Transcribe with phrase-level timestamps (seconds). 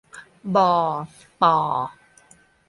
[0.55, 0.77] บอ
[1.41, 1.55] ปอ